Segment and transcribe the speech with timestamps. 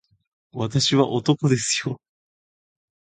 [0.53, 2.01] 私は男ですよ